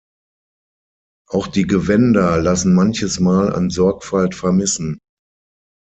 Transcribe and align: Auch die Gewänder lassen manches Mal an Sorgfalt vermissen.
Auch 1.29 1.45
die 1.45 1.67
Gewänder 1.67 2.39
lassen 2.41 2.73
manches 2.73 3.19
Mal 3.19 3.53
an 3.53 3.69
Sorgfalt 3.69 4.33
vermissen. 4.33 4.97